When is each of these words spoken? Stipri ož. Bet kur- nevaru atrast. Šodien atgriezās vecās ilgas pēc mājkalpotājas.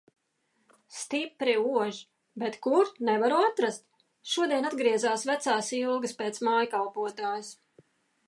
Stipri 0.99 1.53
ož. 1.81 1.97
Bet 2.43 2.55
kur- 2.67 2.89
nevaru 3.09 3.37
atrast. 3.49 3.85
Šodien 4.31 4.67
atgriezās 4.71 5.25
vecās 5.33 5.71
ilgas 5.83 6.15
pēc 6.23 6.43
mājkalpotājas. 6.51 7.53